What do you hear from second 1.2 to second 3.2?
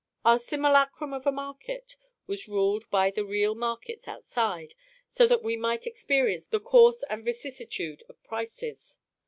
a market was ruled by